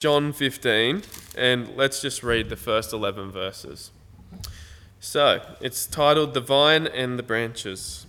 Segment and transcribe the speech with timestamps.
[0.00, 1.02] John 15,
[1.36, 3.90] and let's just read the first 11 verses.
[4.98, 8.06] So, it's titled The Vine and the Branches.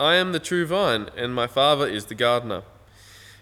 [0.00, 2.64] I am the true vine, and my Father is the gardener.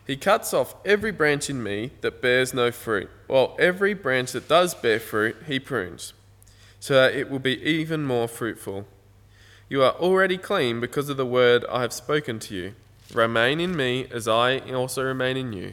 [0.06, 4.46] He cuts off every branch in me that bears no fruit, while every branch that
[4.46, 6.12] does bear fruit, he prunes,
[6.79, 8.86] so that it will be even more fruitful.
[9.70, 12.75] You are already clean because of the word I have spoken to you.
[13.14, 15.72] Remain in me as I also remain in you.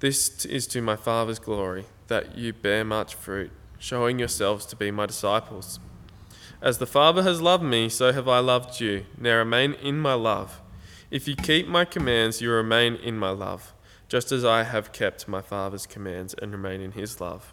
[0.00, 4.90] This is to my Father's glory, that you bear much fruit, showing yourselves to be
[4.90, 5.78] my disciples.
[6.62, 9.04] As the Father has loved me, so have I loved you.
[9.18, 10.62] Now remain in my love.
[11.10, 13.74] If you keep my commands, you remain in my love,
[14.08, 17.52] just as I have kept my Father's commands and remain in his love.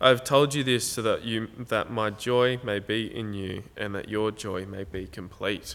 [0.00, 3.64] I have told you this so that you that my joy may be in you
[3.76, 5.74] and that your joy may be complete.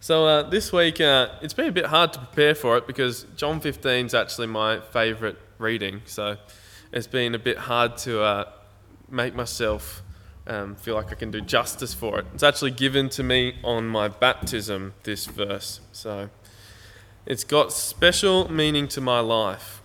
[0.00, 3.26] So uh, this week, uh, it's been a bit hard to prepare for it because
[3.34, 6.02] John 15 is actually my favourite reading.
[6.04, 6.36] So
[6.92, 8.50] it's been a bit hard to uh,
[9.08, 10.02] make myself
[10.46, 12.26] um, feel like I can do justice for it.
[12.34, 15.80] It's actually given to me on my baptism, this verse.
[15.92, 16.28] So
[17.24, 19.82] it's got special meaning to my life.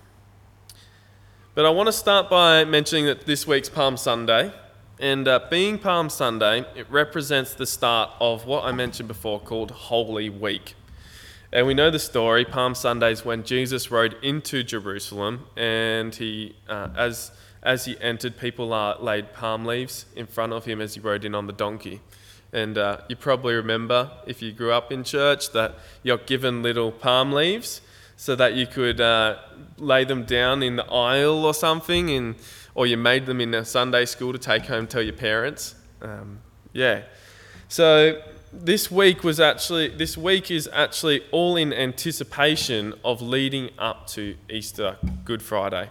[1.56, 4.54] But I want to start by mentioning that this week's Palm Sunday.
[5.02, 9.72] And uh, being Palm Sunday, it represents the start of what I mentioned before called
[9.72, 10.76] Holy Week.
[11.52, 12.46] And we know the story.
[12.46, 17.32] Palm Sunday is when Jesus rode into Jerusalem, and he, uh, as
[17.64, 21.26] as he entered, people uh, laid palm leaves in front of him as he rode
[21.26, 22.02] in on the donkey.
[22.54, 26.92] And uh, you probably remember, if you grew up in church, that you're given little
[26.92, 27.82] palm leaves
[28.18, 29.38] so that you could uh,
[29.80, 32.12] lay them down in the aisle or something.
[32.12, 32.36] And
[32.76, 35.76] or you made them in a Sunday school to take home tell your parents.
[36.02, 36.40] Um,
[36.74, 37.04] yeah.
[37.68, 38.22] So
[38.54, 44.36] this week was actually this week is actually all in anticipation of leading up to
[44.50, 45.90] Easter, Good Friday,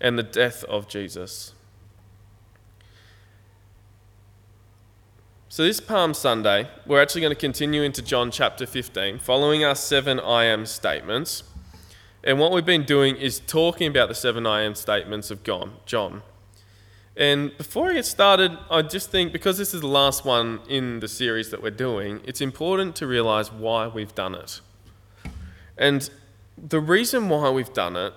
[0.00, 1.54] and the death of Jesus.
[5.48, 9.74] So, this Palm Sunday, we're actually going to continue into John chapter 15, following our
[9.74, 11.42] seven I am statements.
[12.24, 16.22] And what we've been doing is talking about the seven I am statements of John.
[17.16, 21.00] And before I get started, I just think because this is the last one in
[21.00, 24.60] the series that we're doing, it's important to realize why we've done it.
[25.76, 26.08] And
[26.56, 28.14] the reason why we've done it,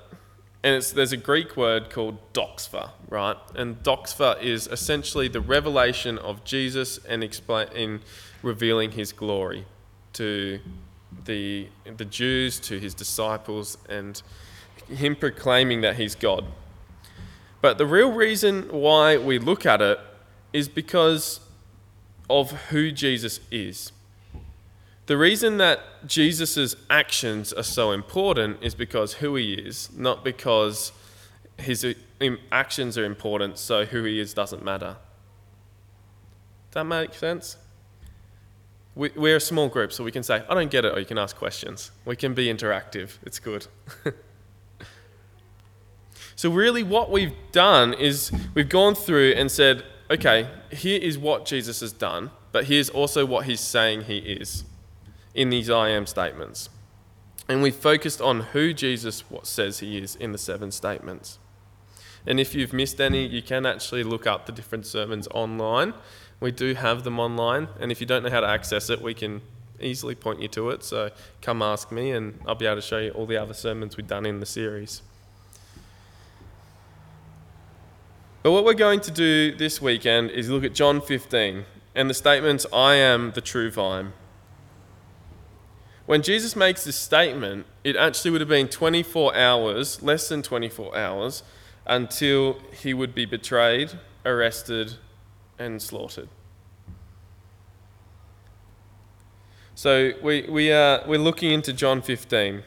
[0.63, 3.37] and there's a Greek word called doxa, right?
[3.55, 7.23] And doxa is essentially the revelation of Jesus and
[7.73, 8.01] in
[8.43, 9.65] revealing his glory
[10.13, 10.59] to
[11.23, 14.21] the, the Jews to his disciples and
[14.89, 16.45] him proclaiming that he's God.
[17.61, 19.99] But the real reason why we look at it
[20.53, 21.39] is because
[22.29, 23.91] of who Jesus is.
[25.07, 30.91] The reason that Jesus' actions are so important is because who he is, not because
[31.57, 31.95] his
[32.51, 34.97] actions are important, so who he is doesn't matter.
[36.71, 37.57] Does that make sense?
[38.95, 41.05] We, we're a small group, so we can say, I don't get it, or you
[41.05, 41.91] can ask questions.
[42.05, 43.17] We can be interactive.
[43.23, 43.67] It's good.
[46.35, 51.45] so, really, what we've done is we've gone through and said, okay, here is what
[51.45, 54.63] Jesus has done, but here's also what he's saying he is
[55.33, 56.69] in these I am statements.
[57.49, 61.37] And we focused on who Jesus says he is in the seven statements.
[62.25, 65.93] And if you've missed any, you can actually look up the different sermons online
[66.39, 69.13] we do have them online, and if you don't know how to access it, we
[69.13, 69.41] can
[69.79, 70.83] easily point you to it.
[70.83, 73.97] So come ask me, and I'll be able to show you all the other sermons
[73.97, 75.01] we've done in the series.
[78.43, 81.65] But what we're going to do this weekend is look at John 15
[81.95, 84.13] and the statements, I am the true vine.
[86.05, 90.95] When Jesus makes this statement, it actually would have been 24 hours, less than 24
[90.95, 91.41] hours,
[91.87, 93.93] until he would be betrayed,
[94.23, 94.95] arrested,
[95.57, 96.29] and slaughtered.
[99.77, 102.63] So we, we are, we're looking into John 15.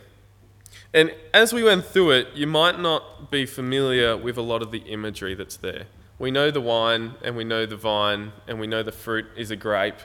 [0.92, 4.72] And as we went through it, you might not be familiar with a lot of
[4.72, 5.86] the imagery that's there.
[6.18, 9.50] We know the wine and we know the vine and we know the fruit is
[9.50, 10.00] a grape,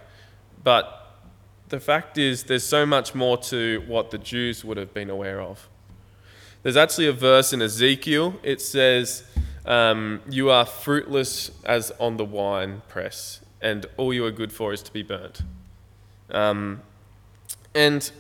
[0.64, 1.18] but
[1.68, 5.42] the fact is, there's so much more to what the Jews would have been aware
[5.42, 5.68] of.
[6.62, 8.36] There's actually a verse in Ezekiel.
[8.44, 9.26] It says,
[9.66, 14.72] um, You are fruitless as on the wine press, and all you are good for
[14.72, 15.42] is to be burnt.
[16.30, 16.82] Um,
[17.75, 18.12] and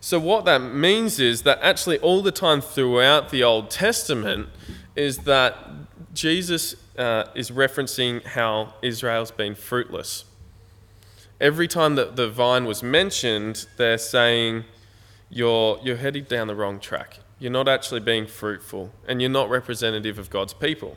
[0.00, 4.48] so, what that means is that actually, all the time throughout the Old Testament,
[4.94, 5.56] is that
[6.14, 10.24] Jesus uh, is referencing how Israel's been fruitless.
[11.40, 14.64] Every time that the vine was mentioned, they're saying,
[15.28, 17.18] you're, you're heading down the wrong track.
[17.38, 20.96] You're not actually being fruitful, and you're not representative of God's people.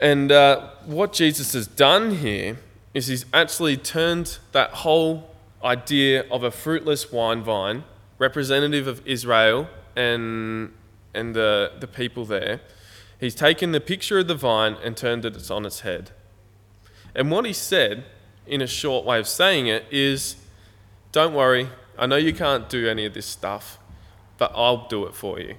[0.00, 2.58] And uh, what Jesus has done here
[2.94, 5.30] is he's actually turned that whole
[5.62, 7.84] idea of a fruitless wine vine,
[8.18, 10.72] representative of Israel and,
[11.14, 12.60] and the, the people there,
[13.18, 16.10] he's taken the picture of the vine and turned it on its head.
[17.14, 18.04] And what he said,
[18.46, 20.36] in a short way of saying it, is
[21.12, 23.78] don't worry, I know you can't do any of this stuff,
[24.38, 25.56] but I'll do it for you.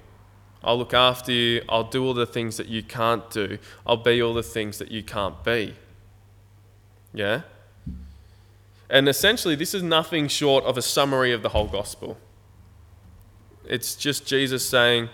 [0.64, 1.62] I'll look after you.
[1.68, 3.58] I'll do all the things that you can't do.
[3.86, 5.74] I'll be all the things that you can't be.
[7.12, 7.42] Yeah?
[8.88, 12.18] And essentially, this is nothing short of a summary of the whole gospel.
[13.64, 15.08] It's just Jesus saying,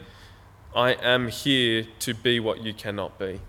[0.75, 3.41] I am here to be what you cannot be.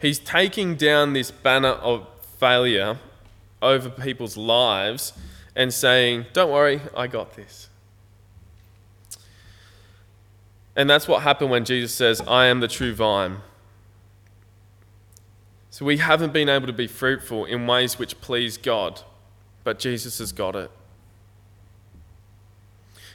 [0.00, 2.06] He's taking down this banner of
[2.38, 2.98] failure
[3.62, 5.12] over people's lives
[5.54, 7.68] and saying, Don't worry, I got this.
[10.76, 13.38] And that's what happened when Jesus says, I am the true vine.
[15.76, 19.02] So we haven't been able to be fruitful in ways which please God,
[19.62, 20.70] but Jesus has got it.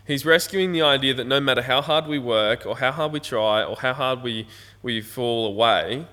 [0.06, 3.20] He's rescuing the idea that no matter how hard we work, or how hard we
[3.20, 4.46] try, or how hard we,
[4.84, 6.06] we fall away,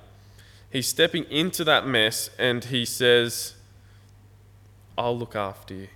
[0.71, 3.55] he's stepping into that mess and he says,
[4.97, 5.89] I'll look after you.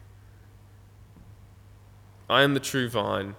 [2.28, 3.36] I am the true vine.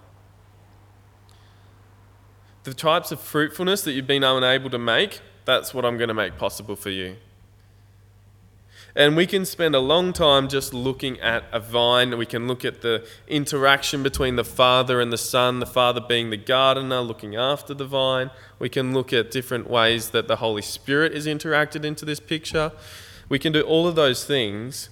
[2.64, 6.14] The types of fruitfulness that you've been unable to make, that's what I'm going to
[6.14, 7.18] make possible for you.
[8.96, 12.16] And we can spend a long time just looking at a vine.
[12.16, 16.30] We can look at the interaction between the Father and the Son, the Father being
[16.30, 18.30] the gardener, looking after the vine.
[18.60, 22.72] We can look at different ways that the Holy Spirit is interacted into this picture.
[23.30, 24.90] We can do all of those things,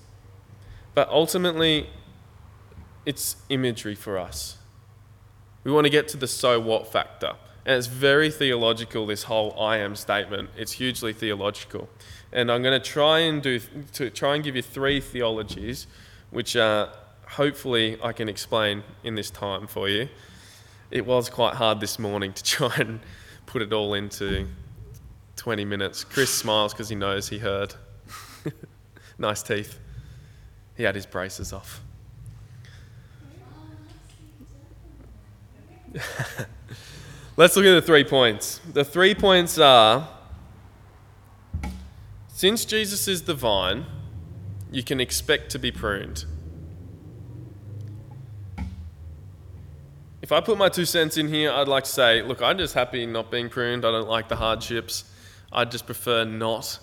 [0.95, 1.91] but ultimately,
[3.05, 4.57] it's imagery for us.
[5.63, 7.33] We want to get to the so what factor.
[7.65, 10.49] And it's very theological, this whole I am statement.
[10.57, 11.89] It's hugely theological.
[12.33, 13.59] And I'm going to try and do
[13.93, 15.85] to try and give you three theologies,
[16.31, 16.87] which uh,
[17.27, 20.09] hopefully I can explain in this time for you.
[20.89, 22.99] It was quite hard this morning to try and
[23.45, 24.47] put it all into
[25.35, 26.03] 20 minutes.
[26.03, 27.75] Chris smiles because he knows he heard.
[29.19, 29.77] nice teeth.
[30.75, 31.81] He had his braces off.
[37.41, 38.61] Let's look at the three points.
[38.71, 40.07] The three points are
[42.27, 43.87] since Jesus is the vine,
[44.71, 46.25] you can expect to be pruned.
[50.21, 52.75] If I put my two cents in here, I'd like to say, look, I'm just
[52.75, 53.85] happy not being pruned.
[53.85, 55.05] I don't like the hardships.
[55.51, 56.77] I'd just prefer not.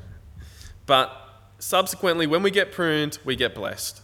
[0.86, 1.12] but
[1.58, 4.00] subsequently, when we get pruned, we get blessed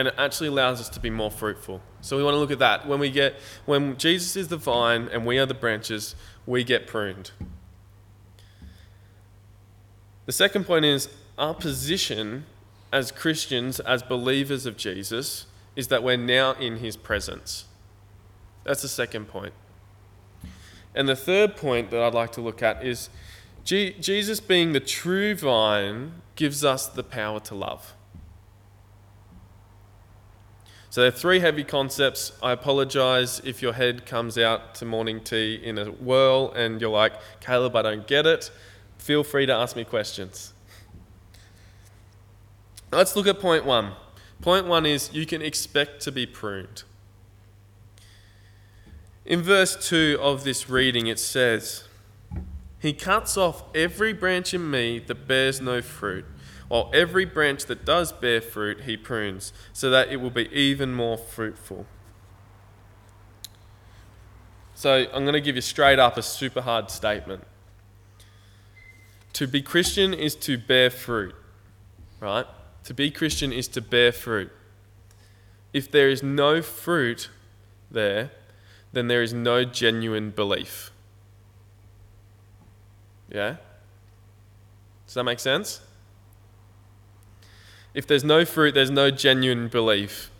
[0.00, 1.82] and it actually allows us to be more fruitful.
[2.00, 2.88] So we want to look at that.
[2.88, 3.34] When we get
[3.66, 6.14] when Jesus is the vine and we are the branches,
[6.46, 7.32] we get pruned.
[10.24, 12.46] The second point is our position
[12.90, 15.44] as Christians, as believers of Jesus,
[15.76, 17.66] is that we're now in his presence.
[18.64, 19.52] That's the second point.
[20.94, 23.10] And the third point that I'd like to look at is
[23.64, 27.92] Jesus being the true vine gives us the power to love.
[30.90, 32.32] So there are three heavy concepts.
[32.42, 36.90] I apologize if your head comes out to morning tea in a whirl and you're
[36.90, 38.50] like, Caleb, I don't get it.
[38.98, 40.52] Feel free to ask me questions.
[42.90, 43.92] Let's look at point one.
[44.42, 46.82] Point one is you can expect to be pruned.
[49.24, 51.84] In verse 2 of this reading, it says,
[52.80, 56.24] He cuts off every branch in me that bears no fruit
[56.70, 60.94] while every branch that does bear fruit he prunes, so that it will be even
[60.94, 61.84] more fruitful.
[64.72, 67.42] So I'm going to give you straight up a super hard statement.
[69.32, 71.34] To be Christian is to bear fruit,
[72.20, 72.46] right?
[72.84, 74.52] To be Christian is to bear fruit.
[75.72, 77.30] If there is no fruit
[77.90, 78.30] there,
[78.92, 80.92] then there is no genuine belief.
[83.28, 83.56] Yeah?
[85.06, 85.80] Does that make sense?
[87.94, 90.30] If there's no fruit, there's no genuine belief.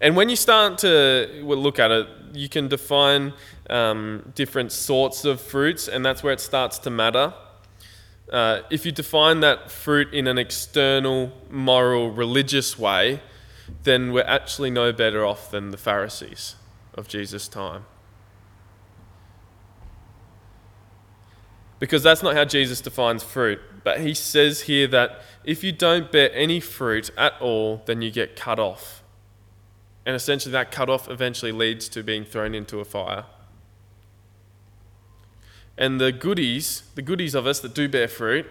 [0.00, 3.32] And when you start to look at it, you can define
[3.68, 7.34] um, different sorts of fruits, and that's where it starts to matter.
[8.30, 13.20] Uh, if you define that fruit in an external, moral, religious way,
[13.84, 16.54] then we're actually no better off than the Pharisees
[16.94, 17.84] of Jesus' time.
[21.78, 23.60] Because that's not how Jesus defines fruit.
[23.88, 28.10] But he says here that if you don't bear any fruit at all, then you
[28.10, 29.02] get cut off.
[30.04, 33.24] And essentially, that cut off eventually leads to being thrown into a fire.
[35.78, 38.44] And the goodies, the goodies of us that do bear fruit,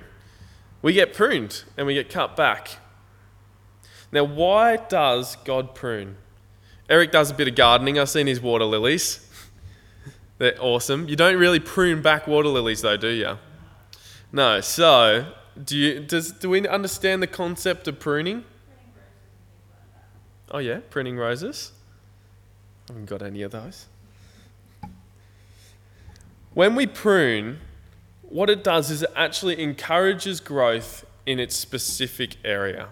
[0.82, 2.80] we get pruned and we get cut back.
[4.12, 6.16] Now, why does God prune?
[6.90, 8.00] Eric does a bit of gardening.
[8.00, 9.30] I've seen his water lilies.
[10.40, 11.08] They're awesome.
[11.08, 13.38] You don't really prune back water lilies, though, do you?
[14.32, 14.62] No.
[14.62, 18.44] So, do you does do we understand the concept of pruning?
[20.52, 21.72] Oh yeah, pruning roses.
[22.90, 23.86] I haven't got any of those.
[26.54, 27.60] When we prune,
[28.24, 32.88] what it does is it actually encourages growth in its specific area.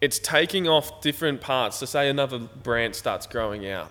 [0.00, 1.78] It's taking off different parts.
[1.78, 3.90] So, say another branch starts growing out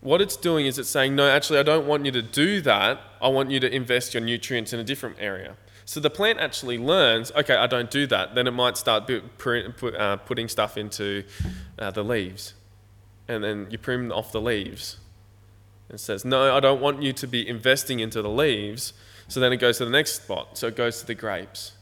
[0.00, 3.00] what it's doing is it's saying, no, actually, I don't want you to do that.
[3.20, 5.56] I want you to invest your nutrients in a different area.
[5.84, 8.34] So the plant actually learns, okay, I don't do that.
[8.34, 11.24] Then it might start uh, putting stuff into
[11.78, 12.54] uh, the leaves.
[13.28, 14.98] And then you prune off the leaves.
[15.88, 18.92] It says, no, I don't want you to be investing into the leaves.
[19.28, 20.58] So then it goes to the next spot.
[20.58, 21.72] So it goes to the grapes.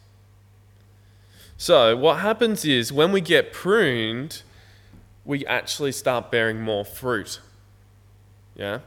[1.56, 4.42] So what happens is when we get pruned,
[5.24, 7.40] we actually start bearing more fruit.
[8.56, 8.80] Yeah?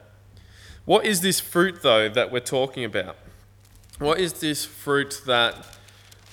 [0.86, 3.18] What is this fruit, though, that we're talking about?
[4.00, 5.56] What is this fruit that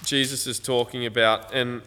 [0.04, 1.52] Jesus is talking about?
[1.52, 1.82] And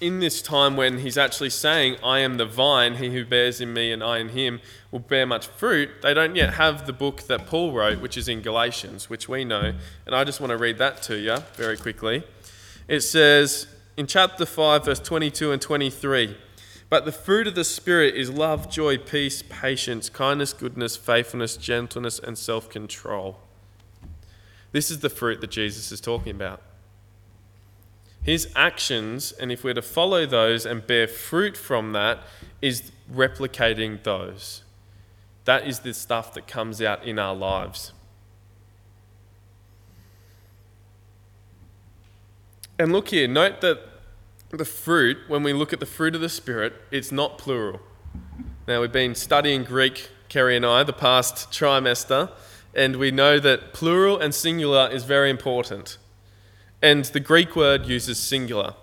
[0.00, 3.72] in this time when he's actually saying, I am the vine, he who bears in
[3.72, 7.22] me and I in him will bear much fruit, they don't yet have the book
[7.28, 9.72] that Paul wrote, which is in Galatians, which we know.
[10.04, 12.24] And I just want to read that to you very quickly.
[12.88, 16.36] It says in chapter 5, verse 22 and 23
[16.88, 22.18] but the fruit of the Spirit is love, joy, peace, patience, kindness, goodness, faithfulness, gentleness,
[22.18, 23.38] and self control.
[24.72, 26.62] This is the fruit that Jesus is talking about.
[28.22, 32.20] His actions, and if we're to follow those and bear fruit from that,
[32.60, 34.62] is replicating those.
[35.44, 37.92] That is the stuff that comes out in our lives.
[42.78, 43.80] And look here, note that
[44.50, 47.80] the fruit, when we look at the fruit of the Spirit, it's not plural.
[48.68, 52.30] Now, we've been studying Greek, Kerry and I, the past trimester,
[52.74, 55.98] and we know that plural and singular is very important.
[56.82, 58.74] And the Greek word uses singular.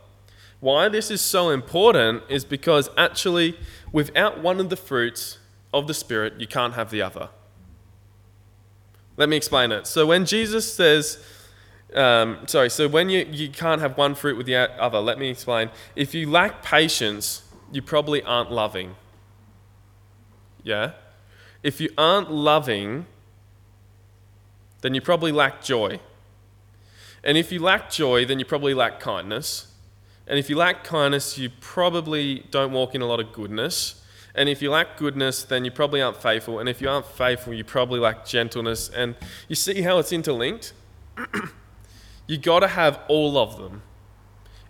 [0.60, 3.58] Why this is so important is because actually,
[3.92, 5.38] without one of the fruits
[5.74, 7.30] of the Spirit, you can't have the other.
[9.16, 9.86] Let me explain it.
[9.86, 11.24] So, when Jesus says,
[11.96, 15.30] um, sorry, so when you, you can't have one fruit with the other, let me
[15.30, 15.70] explain.
[15.96, 18.96] If you lack patience, you probably aren't loving.
[20.64, 20.94] Yeah?
[21.62, 23.06] If you aren't loving,
[24.82, 26.00] then you probably lack joy.
[27.24, 29.68] And if you lack joy, then you probably lack kindness.
[30.28, 34.02] And if you lack kindness, you probably don't walk in a lot of goodness.
[34.36, 36.60] And if you lack goodness, then you probably aren't faithful.
[36.60, 38.90] And if you aren't faithful, you probably lack gentleness.
[38.90, 39.16] And
[39.48, 40.74] you see how it's interlinked?
[42.28, 43.84] You got to have all of them.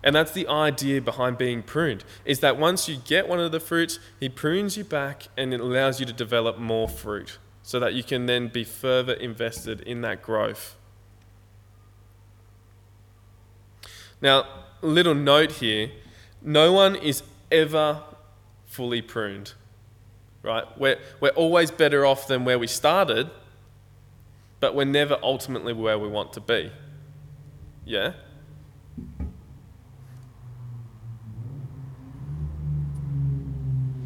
[0.02, 3.60] And that's the idea behind being pruned is that once you get one of the
[3.60, 7.94] fruits, he prunes you back and it allows you to develop more fruit so that
[7.94, 10.76] you can then be further invested in that growth.
[14.20, 14.46] Now,
[14.82, 15.90] little note here,
[16.42, 18.02] no one is ever
[18.66, 19.54] fully pruned.
[20.42, 20.64] Right?
[20.78, 23.30] We're, we're always better off than where we started,
[24.60, 26.70] but we're never ultimately where we want to be.
[27.84, 28.12] Yeah?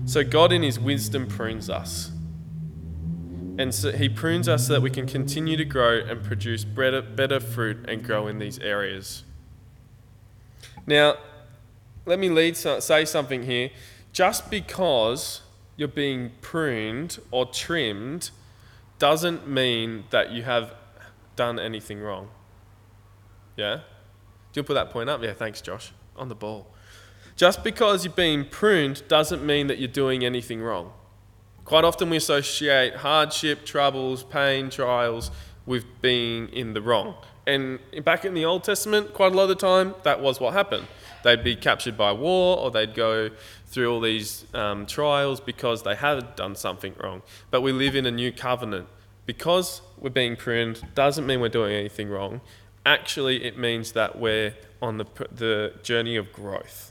[0.04, 2.11] So God, in His wisdom, prunes us.
[3.58, 7.02] And so He prunes us so that we can continue to grow and produce better,
[7.02, 9.25] better fruit and grow in these areas.
[10.87, 11.16] Now,
[12.06, 13.70] let me lead, say something here.
[14.12, 15.42] Just because
[15.76, 18.30] you're being pruned or trimmed
[18.99, 20.75] doesn't mean that you have
[21.37, 22.30] done anything wrong.
[23.59, 23.81] Yeah?
[24.53, 25.23] Do you put that point up?
[25.23, 25.93] Yeah, thanks, Josh.
[26.17, 26.69] On the ball.
[27.37, 30.93] Just because you're being pruned doesn't mean that you're doing anything wrong.
[31.65, 35.31] Quite often we associate hardship, troubles, pain, trials
[35.67, 37.17] with being in the wrong.
[37.47, 40.55] And back in the Old Testament, quite a lot of the time, that was what
[40.55, 40.87] happened.
[41.25, 43.31] They'd be captured by war or they'd go
[43.67, 47.23] through all these um, trials because they had done something wrong.
[47.50, 48.87] But we live in a new covenant.
[49.27, 52.41] Because we're being pruned doesn't mean we're doing anything wrong.
[52.88, 56.90] Actually, it means that we're on the, the journey of growth.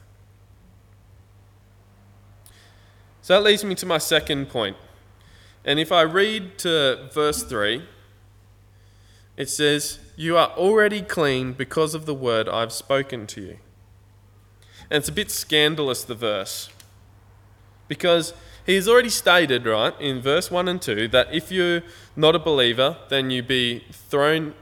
[3.24, 4.78] So that leads me to my second point.
[5.66, 7.82] And if I read to verse 3,
[9.38, 13.58] it says, You are already clean because of the word I've spoken to you.
[14.92, 16.70] And it's a bit scandalous, the verse.
[17.88, 18.36] Because
[18.68, 21.82] he's already stated, right, in verse 1 and 2, that if you're
[22.16, 24.54] not a believer, then you be thrown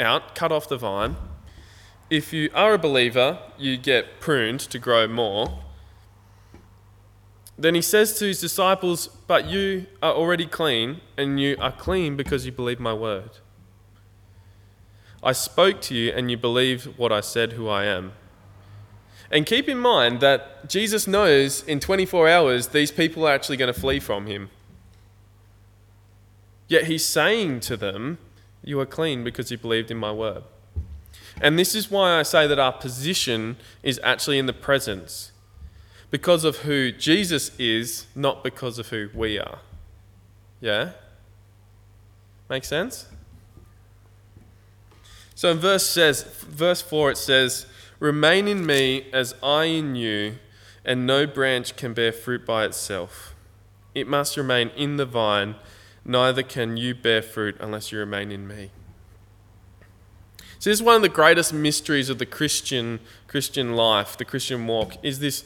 [0.00, 1.16] out, cut off the vine.
[2.08, 5.60] If you are a believer, you get pruned to grow more.
[7.56, 12.16] Then he says to his disciples, But you are already clean, and you are clean
[12.16, 13.30] because you believe my word.
[15.22, 18.12] I spoke to you, and you believed what I said, who I am.
[19.30, 23.72] And keep in mind that Jesus knows in 24 hours these people are actually going
[23.72, 24.50] to flee from him.
[26.66, 28.18] Yet he's saying to them,
[28.62, 30.44] You are clean because you believed in my word.
[31.40, 35.32] And this is why I say that our position is actually in the presence
[36.10, 39.60] because of who Jesus is, not because of who we are.
[40.60, 40.90] Yeah?
[42.48, 43.06] Make sense?
[45.34, 47.66] So in verse says verse 4 it says,
[47.98, 50.38] "Remain in me as I in you,
[50.84, 53.34] and no branch can bear fruit by itself.
[53.94, 55.54] It must remain in the vine,
[56.04, 58.70] neither can you bear fruit unless you remain in me."
[60.58, 64.66] So this is one of the greatest mysteries of the Christian Christian life, the Christian
[64.66, 65.44] walk, is this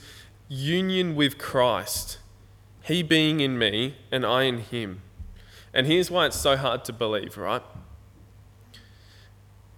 [0.49, 2.19] union with Christ,
[2.83, 5.03] He being in me and I in Him.
[5.73, 7.63] And here's why it's so hard to believe, right?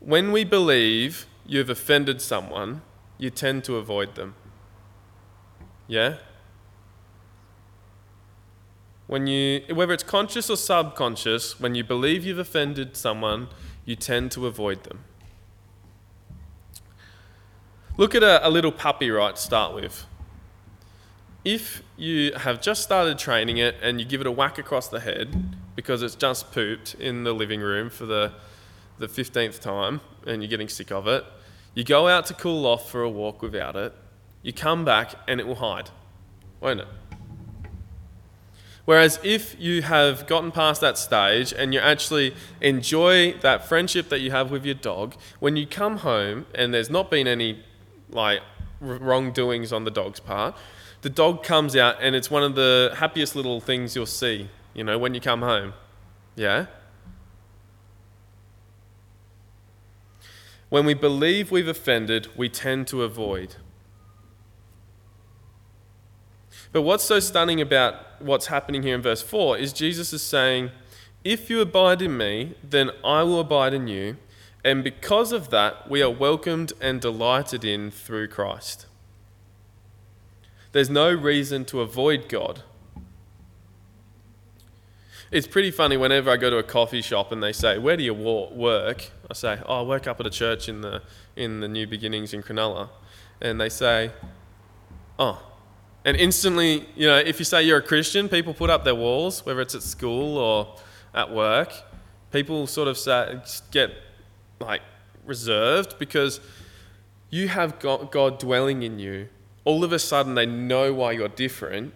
[0.00, 2.83] When we believe you've offended someone,
[3.18, 4.35] you tend to avoid them.
[5.88, 6.16] Yeah?
[9.06, 13.49] When you, whether it's conscious or subconscious, when you believe you've offended someone,
[13.84, 15.04] you tend to avoid them.
[17.97, 20.06] Look at a, a little puppy, right, to start with
[21.47, 24.99] if you have just started training it and you give it a whack across the
[24.99, 28.32] head because it's just pooped in the living room for the,
[28.99, 31.25] the 15th time and you're getting sick of it,
[31.73, 33.95] you go out to cool off for a walk without it,
[34.42, 35.88] you come back and it will hide,
[36.60, 36.88] won't it?
[38.86, 44.20] Whereas if you have gotten past that stage and you actually enjoy that friendship that
[44.20, 47.64] you have with your dog, when you come home and there's not been any
[48.10, 48.40] like
[48.80, 50.56] wrongdoings on the dog's part,
[51.02, 54.84] the dog comes out and it's one of the happiest little things you'll see, you
[54.84, 55.75] know, when you come home.
[56.36, 56.66] Yeah?
[60.68, 63.56] When we believe we've offended, we tend to avoid.
[66.70, 70.71] But what's so stunning about what's happening here in verse 4 is Jesus is saying,
[71.25, 74.17] If you abide in me, then I will abide in you.
[74.65, 78.87] And because of that, we are welcomed and delighted in through Christ.
[80.73, 82.63] There's no reason to avoid God.
[85.31, 88.05] It's pretty funny whenever I go to a coffee shop and they say, Where do
[88.05, 89.11] you work?
[89.31, 91.02] I say, Oh, I work up at a church in the,
[91.35, 92.91] in the New Beginnings in Cronulla.
[93.41, 94.13] And they say,
[95.19, 95.43] Oh.
[96.06, 99.45] And instantly, you know, if you say you're a Christian, people put up their walls,
[99.45, 100.76] whether it's at school or
[101.14, 101.71] at work.
[102.32, 103.38] People sort of say,
[103.71, 103.90] get
[104.60, 104.80] like
[105.26, 106.40] reserved because
[107.28, 109.28] you have God dwelling in you
[109.66, 111.92] all of a sudden they know why you're different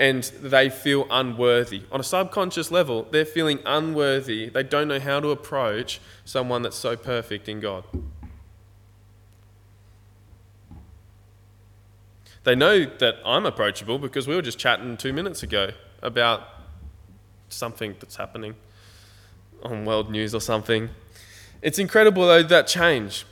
[0.00, 1.82] and they feel unworthy.
[1.92, 4.48] On a subconscious level, they're feeling unworthy.
[4.48, 7.84] They don't know how to approach someone that's so perfect in God.
[12.44, 15.70] They know that I'm approachable because we were just chatting two minutes ago
[16.02, 16.42] about
[17.48, 18.56] something that's happening
[19.62, 20.90] on world news or something.
[21.60, 23.24] It's incredible, though, that change.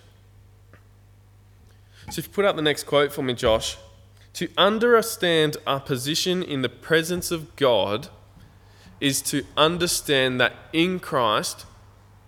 [2.10, 3.76] So if you put up the next quote for me, Josh,
[4.34, 8.08] to understand our position in the presence of God
[9.00, 11.66] is to understand that in Christ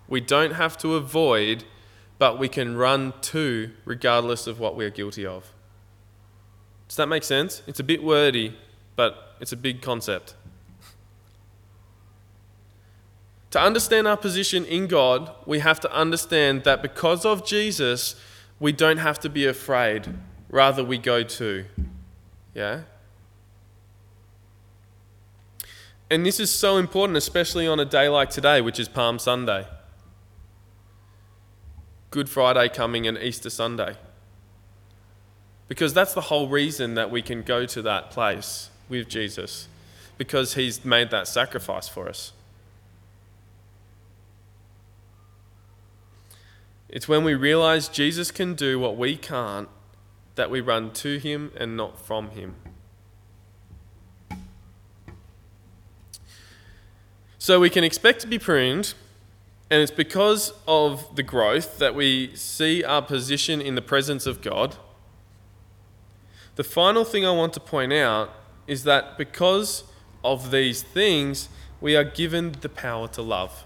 [0.07, 1.63] we don't have to avoid,
[2.17, 5.53] but we can run to regardless of what we're guilty of.
[6.93, 7.63] Does that make sense?
[7.65, 8.55] It's a bit wordy,
[8.95, 10.35] but it's a big concept.
[13.49, 18.13] To understand our position in God, we have to understand that because of Jesus,
[18.59, 20.13] we don't have to be afraid.
[20.49, 21.65] Rather, we go to.
[22.53, 22.81] Yeah?
[26.11, 29.65] And this is so important, especially on a day like today, which is Palm Sunday.
[32.11, 33.95] Good Friday coming and Easter Sunday.
[35.67, 39.67] Because that's the whole reason that we can go to that place with Jesus,
[40.17, 42.33] because he's made that sacrifice for us.
[46.89, 49.67] It's when we realize Jesus can do what we can't
[50.35, 52.55] that we run to him and not from him.
[57.39, 58.93] So we can expect to be pruned,
[59.69, 64.41] and it's because of the growth that we see our position in the presence of
[64.41, 64.77] God.
[66.55, 68.29] The final thing I want to point out
[68.67, 69.83] is that because
[70.23, 71.49] of these things,
[71.81, 73.65] we are given the power to love.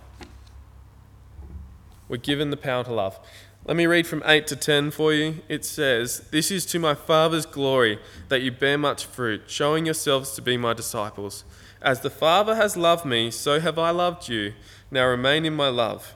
[2.08, 3.20] We're given the power to love.
[3.66, 5.42] Let me read from 8 to 10 for you.
[5.50, 10.32] It says, This is to my Father's glory that you bear much fruit, showing yourselves
[10.32, 11.44] to be my disciples.
[11.82, 14.54] As the Father has loved me, so have I loved you.
[14.90, 16.16] Now remain in my love.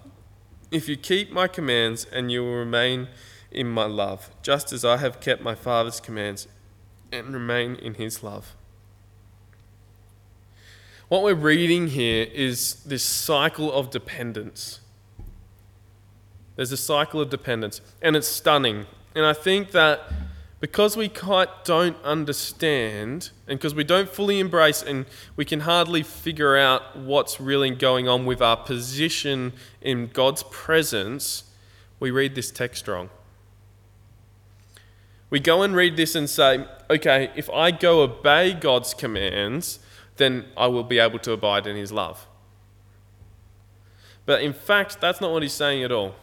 [0.72, 3.10] If you keep my commands, and you will remain
[3.52, 6.48] in my love, just as I have kept my Father's commands
[7.12, 8.56] and remain in his love.
[11.08, 14.80] What we're reading here is this cycle of dependence.
[16.56, 18.86] There's a cycle of dependence, and it's stunning.
[19.14, 20.02] And I think that
[20.62, 26.04] because we quite don't understand, and because we don't fully embrace, and we can hardly
[26.04, 31.46] figure out what's really going on with our position in God's presence,
[32.00, 33.10] we read this text wrong.
[35.32, 39.80] We go and read this and say, okay, if I go obey God's commands,
[40.18, 42.28] then I will be able to abide in his love.
[44.26, 46.16] But in fact, that's not what he's saying at all.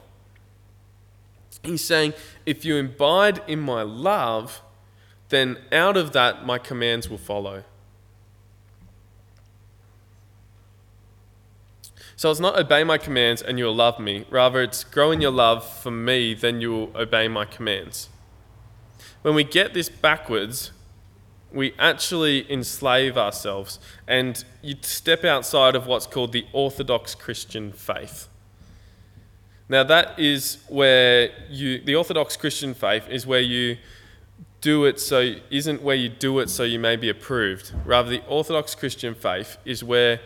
[1.62, 2.12] He's saying,
[2.44, 4.61] if you abide in my love,
[5.31, 7.64] then out of that my commands will follow.
[12.14, 14.27] So it's not obey my commands and you'll love me.
[14.29, 18.11] Rather, it's grow in your love for me, then you will obey my commands
[19.28, 20.72] when we get this backwards,
[21.52, 28.26] we actually enslave ourselves and you step outside of what's called the Orthodox Christian faith.
[29.68, 33.76] Now, that is where you, the Orthodox Christian faith is where you
[34.62, 37.74] do it so, isn't where you do it so you may be approved.
[37.84, 40.20] Rather, the Orthodox Christian faith is where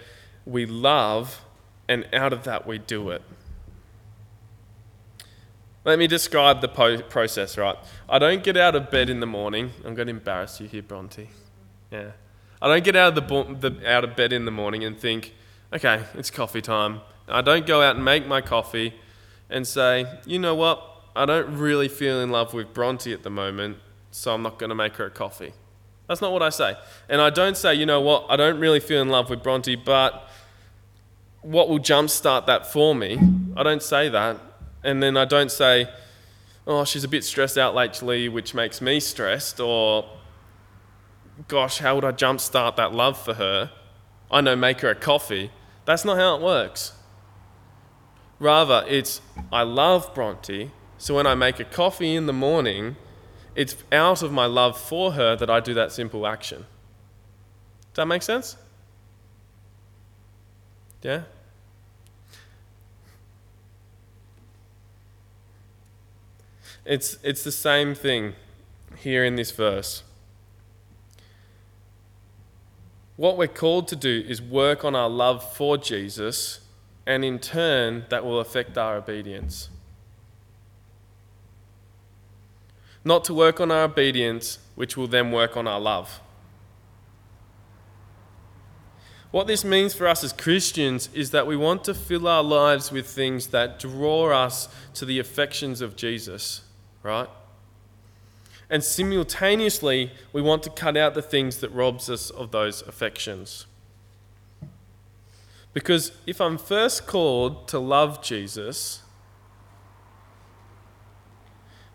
[0.47, 1.41] we love
[1.89, 3.23] and out of that we do it.
[5.85, 7.77] Let me describe the po- process, right?
[8.09, 9.73] I don't get out of bed in the morning.
[9.85, 11.29] I'm going to embarrass you here, Bronte.
[11.91, 12.13] Yeah.
[12.61, 14.97] I don't get out of, the, bo- the, out of bed in the morning and
[14.97, 15.35] think,
[15.73, 17.01] okay, it's coffee time.
[17.27, 18.95] I don't go out and make my coffee
[19.51, 20.89] and say, you know what?
[21.17, 23.79] I don't really feel in love with Bronte at the moment,
[24.13, 25.53] so I'm not going to make her a coffee.
[26.07, 26.77] That's not what I say.
[27.09, 28.27] And I don't say, you know what?
[28.29, 30.29] I don't really feel in love with Bronte, but
[31.41, 33.19] what will jumpstart that for me?
[33.57, 34.39] I don't say that
[34.85, 35.89] and then I don't say,
[36.67, 40.09] oh, she's a bit stressed out lately, which makes me stressed, or
[41.49, 43.71] gosh, how would I jumpstart that love for her?
[44.31, 45.51] I know, make her a coffee.
[45.85, 46.93] That's not how it works.
[48.39, 49.21] Rather, it's
[49.53, 52.97] I love Bronte, so when I make a coffee in the morning,
[53.55, 56.67] it's out of my love for her that I do that simple action.
[57.93, 58.57] Does that make sense?
[61.03, 61.23] Yeah?
[66.85, 68.35] It's, it's the same thing
[68.99, 70.03] here in this verse.
[73.17, 76.61] What we're called to do is work on our love for Jesus,
[77.07, 79.69] and in turn, that will affect our obedience.
[83.05, 86.21] Not to work on our obedience, which will then work on our love.
[89.31, 92.91] What this means for us as Christians is that we want to fill our lives
[92.91, 96.63] with things that draw us to the affections of Jesus
[97.03, 97.29] right?
[98.71, 103.67] And simultaneously, we want to cut out the things that robs us of those affections.
[105.75, 109.03] Because if I'm first called to love Jesus,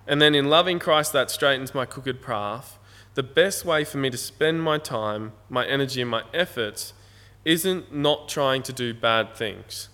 [0.07, 2.77] and then in loving Christ that straightens my crooked path,
[3.15, 6.93] the best way for me to spend my time, my energy, and my efforts
[7.43, 9.89] isn't not trying to do bad things.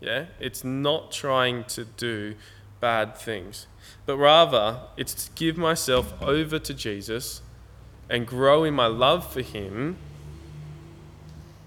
[0.00, 0.26] Yeah?
[0.40, 2.34] It's not trying to do
[2.84, 3.66] bad things,
[4.04, 7.40] but rather it's to give myself over to Jesus
[8.10, 9.96] and grow in my love for Him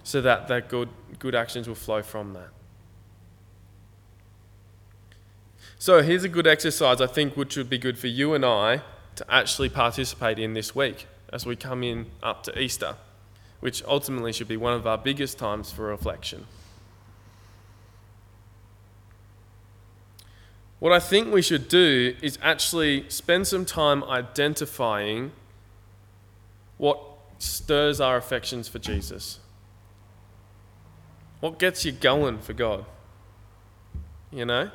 [0.04, 2.50] so that, that good, good actions will flow from that.
[5.80, 8.84] So here's a good exercise I think which would be good for you and I
[9.16, 12.96] to actually participate in this week as we come in up to Easter,
[13.60, 16.46] which ultimately should be one of our biggest times for reflection.
[20.80, 25.32] What I think we should do is actually spend some time identifying
[26.78, 27.00] what
[27.40, 29.40] stirs our affections for Jesus.
[31.40, 32.86] What gets you going for God?
[34.32, 34.72] You know?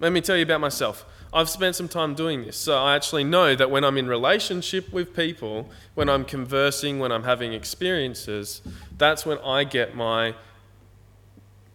[0.00, 1.04] Let me tell you about myself.
[1.32, 2.56] I've spent some time doing this.
[2.56, 7.10] So I actually know that when I'm in relationship with people, when I'm conversing, when
[7.10, 8.62] I'm having experiences,
[8.96, 10.34] that's when I get my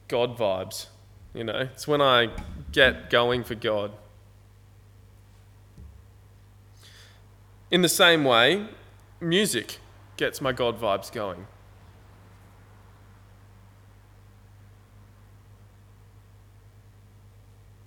[0.08, 0.88] God vibes.
[1.34, 2.30] You know, it's when I
[2.72, 3.92] get going for God.
[7.72, 8.68] In the same way,
[9.22, 9.80] music
[10.18, 11.46] gets my God vibes going.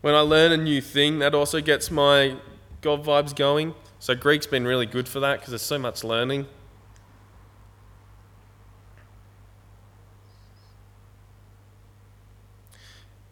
[0.03, 2.37] When I learn a new thing, that also gets my
[2.81, 3.75] God vibes going.
[3.99, 6.47] So Greek's been really good for that because there's so much learning.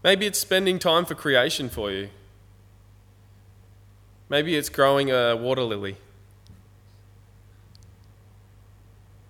[0.02, 2.08] Maybe it's spending time for creation for you.
[4.28, 5.96] Maybe it's growing a water lily.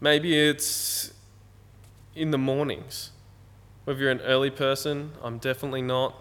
[0.00, 1.12] Maybe it's
[2.14, 3.11] in the mornings.
[3.85, 6.14] Whether you're an early person, I'm definitely not.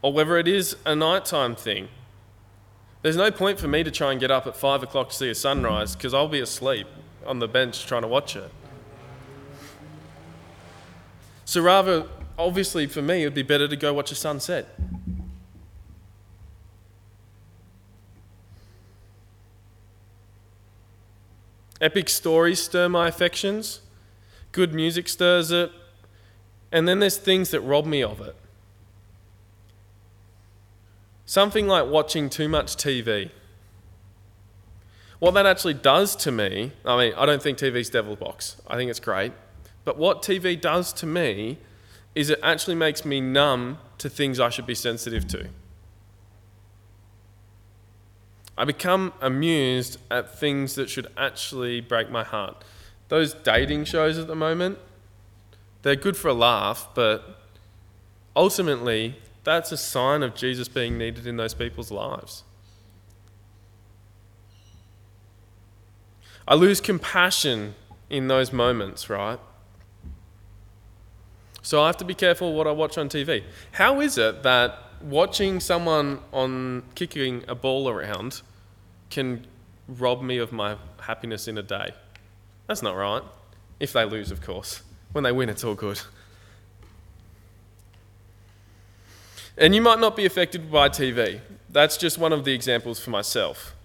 [0.00, 1.88] Or whether it is a nighttime thing.
[3.02, 5.30] There's no point for me to try and get up at five o'clock to see
[5.30, 6.86] a sunrise because I'll be asleep
[7.26, 8.50] on the bench trying to watch it.
[11.44, 12.06] So rather
[12.38, 14.78] obviously for me, it would be better to go watch a sunset.
[21.80, 23.80] Epic stories stir my affections.
[24.52, 25.70] Good music stirs it.
[26.72, 28.36] And then there's things that rob me of it.
[31.24, 33.30] Something like watching too much TV.
[35.18, 38.56] What that actually does to me, I mean, I don't think TV's devil's box.
[38.66, 39.32] I think it's great.
[39.84, 41.58] But what TV does to me
[42.14, 45.48] is it actually makes me numb to things I should be sensitive to.
[48.56, 52.64] I become amused at things that should actually break my heart.
[53.08, 54.78] Those dating shows at the moment,
[55.82, 57.40] they're good for a laugh, but
[58.34, 62.42] ultimately, that's a sign of Jesus being needed in those people's lives.
[66.46, 67.74] I lose compassion
[68.10, 69.38] in those moments, right?
[71.68, 73.44] So I have to be careful what I watch on TV.
[73.72, 78.40] How is it that watching someone on kicking a ball around
[79.10, 79.46] can
[79.86, 81.90] rob me of my happiness in a day?
[82.68, 83.22] That's not right.
[83.80, 84.80] If they lose, of course.
[85.12, 86.00] When they win, it's all good.
[89.58, 91.38] And you might not be affected by TV.
[91.68, 93.76] That's just one of the examples for myself.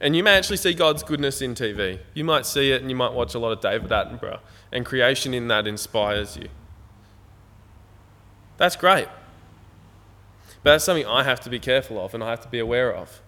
[0.00, 1.98] And you may actually see God's goodness in TV.
[2.14, 4.40] You might see it and you might watch a lot of David Attenborough,
[4.72, 6.48] and creation in that inspires you.
[8.56, 9.08] That's great.
[10.62, 12.94] But that's something I have to be careful of and I have to be aware
[12.94, 13.22] of.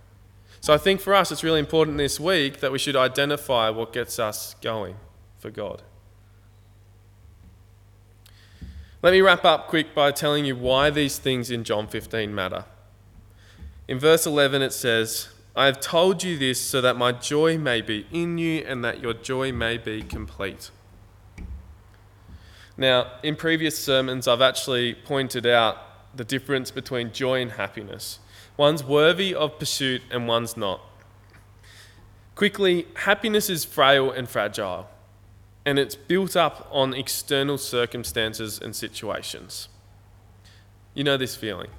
[0.61, 3.93] So I think for us, it's really important this week that we should identify what
[3.93, 4.97] gets us going
[5.39, 5.83] for God.
[9.03, 12.67] Let me wrap up quick by telling you why these things in John 15 matter.
[13.89, 17.81] In verse 11, it says, I have told you this so that my joy may
[17.81, 20.71] be in you and that your joy may be complete.
[22.77, 28.19] Now, in previous sermons, I've actually pointed out the difference between joy and happiness.
[28.57, 30.81] One's worthy of pursuit and one's not.
[32.35, 34.89] Quickly, happiness is frail and fragile,
[35.65, 39.69] and it's built up on external circumstances and situations.
[40.95, 41.71] You know this feeling.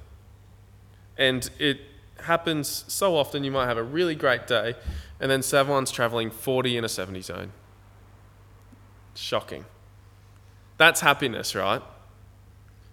[1.16, 1.80] And it
[2.22, 4.74] happens so often you might have a really great day
[5.20, 7.52] and then someone's traveling 40 in a 70 zone.
[9.14, 9.64] Shocking.
[10.76, 11.82] That's happiness, right?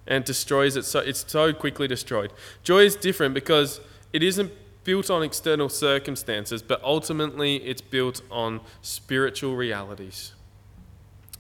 [0.08, 2.34] And destroys it so it's so quickly destroyed.
[2.63, 3.82] Joy is different because
[4.13, 4.52] it isn't
[4.84, 10.34] built on external circumstances, but ultimately it's built on spiritual realities.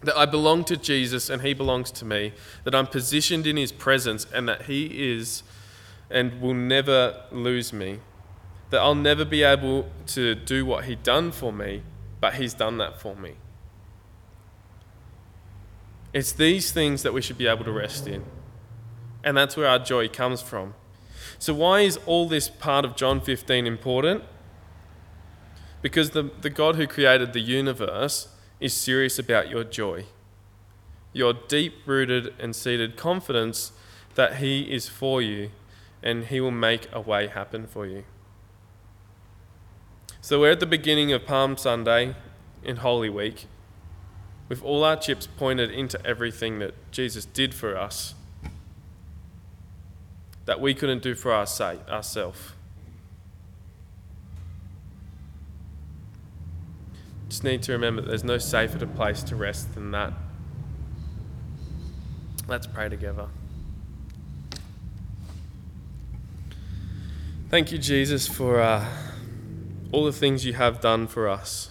[0.03, 3.71] That I belong to Jesus and he belongs to me, that I'm positioned in his
[3.71, 5.43] presence and that he is
[6.11, 7.99] and will never lose me.
[8.69, 11.83] That I'll never be able to do what He done for me,
[12.19, 13.35] but He's done that for me.
[16.13, 18.23] It's these things that we should be able to rest in.
[19.23, 20.73] And that's where our joy comes from.
[21.37, 24.23] So, why is all this part of John 15 important?
[25.81, 28.27] Because the, the God who created the universe
[28.59, 30.05] is serious about your joy,
[31.13, 33.71] your deep rooted and seated confidence
[34.15, 35.51] that He is for you
[36.03, 38.03] and He will make a way happen for you.
[40.19, 42.15] So, we're at the beginning of Palm Sunday
[42.63, 43.47] in Holy Week,
[44.51, 48.15] with all our chips pointed into everything that Jesus did for us.
[50.43, 52.51] that we couldn't do for our sake, ourselves.
[57.29, 60.11] Just need to remember there's no safer place to rest than that.
[62.45, 63.27] Let's pray together.
[67.49, 68.85] Thank you, Jesus, for uh,
[69.93, 71.70] all the things you have done for us.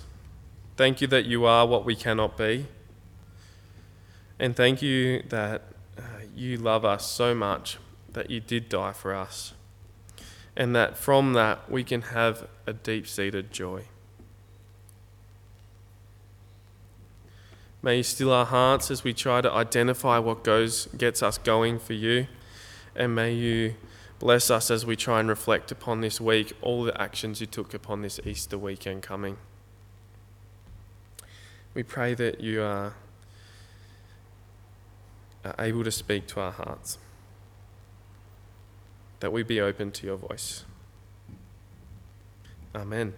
[0.81, 2.65] Thank you that you are what we cannot be.
[4.39, 5.65] And thank you that
[5.99, 6.01] uh,
[6.35, 7.77] you love us so much
[8.15, 9.53] that you did die for us.
[10.57, 13.89] And that from that we can have a deep seated joy.
[17.83, 21.79] May you still our hearts as we try to identify what goes gets us going
[21.79, 22.27] for you.
[22.97, 23.75] And may you
[24.19, 27.75] bless us as we try and reflect upon this week, all the actions you took
[27.75, 29.37] upon this Easter weekend coming.
[31.75, 32.95] We pray that you are,
[35.45, 36.99] are able to speak to our hearts,
[39.21, 40.65] that we be open to your voice.
[42.75, 43.15] Amen.